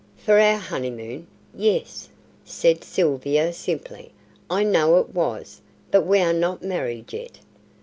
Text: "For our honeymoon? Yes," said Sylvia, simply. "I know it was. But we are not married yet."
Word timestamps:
"For 0.17 0.39
our 0.39 0.57
honeymoon? 0.57 1.27
Yes," 1.55 2.09
said 2.43 2.83
Sylvia, 2.83 3.53
simply. 3.53 4.11
"I 4.49 4.63
know 4.63 4.97
it 4.97 5.13
was. 5.13 5.61
But 5.91 6.07
we 6.07 6.17
are 6.21 6.33
not 6.33 6.63
married 6.63 7.13
yet." 7.13 7.37